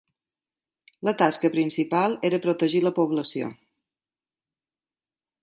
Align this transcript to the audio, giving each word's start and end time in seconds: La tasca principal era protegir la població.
La 1.07 1.13
tasca 1.19 1.51
principal 1.55 2.15
era 2.31 2.41
protegir 2.47 2.81
la 2.87 2.93
població. 3.01 3.53